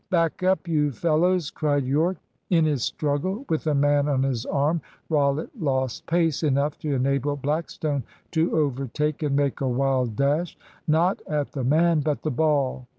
[0.09, 2.17] "Back up, you fellows!" cried Yorke.
[2.49, 4.81] In his struggle with the man on his arm,
[5.11, 8.01] Rollitt lost pace enough to enable Blackstone
[8.31, 12.87] to overtake and make a wild dash, not at the man, but the ball.